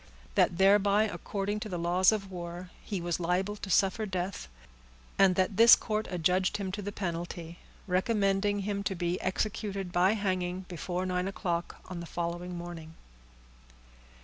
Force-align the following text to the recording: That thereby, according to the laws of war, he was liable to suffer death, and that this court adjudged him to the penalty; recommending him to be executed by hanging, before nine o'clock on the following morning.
That 0.33 0.57
thereby, 0.57 1.03
according 1.03 1.59
to 1.59 1.69
the 1.69 1.77
laws 1.77 2.11
of 2.11 2.31
war, 2.31 2.71
he 2.83 2.99
was 2.99 3.19
liable 3.19 3.55
to 3.57 3.69
suffer 3.69 4.07
death, 4.07 4.47
and 5.19 5.35
that 5.35 5.57
this 5.57 5.75
court 5.75 6.07
adjudged 6.09 6.57
him 6.57 6.71
to 6.71 6.81
the 6.81 6.91
penalty; 6.91 7.59
recommending 7.85 8.61
him 8.61 8.81
to 8.85 8.95
be 8.95 9.21
executed 9.21 9.91
by 9.91 10.13
hanging, 10.13 10.61
before 10.67 11.05
nine 11.05 11.27
o'clock 11.27 11.81
on 11.85 11.99
the 11.99 12.07
following 12.07 12.57
morning. 12.57 12.95